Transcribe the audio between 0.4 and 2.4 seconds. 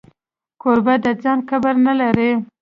کوربه د ځان کبر نه لري.